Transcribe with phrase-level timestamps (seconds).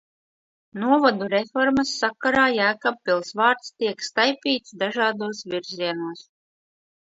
[0.83, 6.27] Novadu reformas sakarā Jēkabpils vārds tiek staipīts dažādos virzienos.